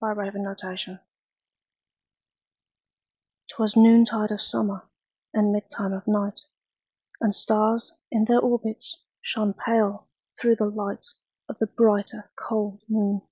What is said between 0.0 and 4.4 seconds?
1827 Evening Star 'Twas noontide of